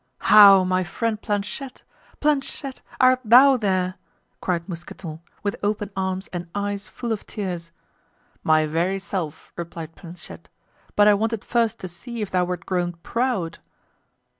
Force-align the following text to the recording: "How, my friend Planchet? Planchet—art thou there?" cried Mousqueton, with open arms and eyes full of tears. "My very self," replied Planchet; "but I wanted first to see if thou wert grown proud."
"How, 0.31 0.63
my 0.63 0.83
friend 0.83 1.21
Planchet? 1.21 1.83
Planchet—art 2.21 3.19
thou 3.23 3.55
there?" 3.55 3.99
cried 4.41 4.67
Mousqueton, 4.67 5.21
with 5.43 5.55
open 5.61 5.91
arms 5.95 6.27
and 6.33 6.47
eyes 6.55 6.87
full 6.87 7.11
of 7.11 7.27
tears. 7.27 7.71
"My 8.43 8.65
very 8.65 8.97
self," 8.97 9.53
replied 9.55 9.93
Planchet; 9.93 10.49
"but 10.95 11.07
I 11.07 11.13
wanted 11.13 11.45
first 11.45 11.77
to 11.81 11.87
see 11.87 12.23
if 12.23 12.31
thou 12.31 12.45
wert 12.45 12.65
grown 12.65 12.93
proud." 13.03 13.59